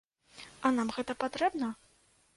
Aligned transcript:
А 0.69 0.71
нам 0.79 0.89
гэта 0.95 1.17
патрэбна? 1.25 1.73